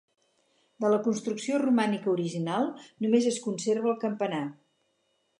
De 0.83 0.89
la 0.93 0.99
construcció 1.07 1.59
romànica 1.63 2.09
original 2.13 2.65
només 3.05 3.27
es 3.33 3.37
conserva 3.43 3.91
el 3.91 3.99
campanar. 4.05 4.41